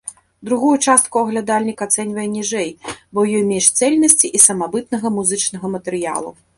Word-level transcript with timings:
Другую 0.47 0.71
частку 0.85 1.15
аглядальнік 1.23 1.79
ацэньвае 1.87 2.27
ніжэй, 2.37 2.71
бо 2.89 2.97
ў 2.97 3.25
ёй 3.41 3.47
менш 3.53 3.67
цэльнасці 3.77 4.27
і 4.39 4.45
самабытнага 4.49 5.07
музычнага 5.21 5.67
матэрыялу. 5.77 6.39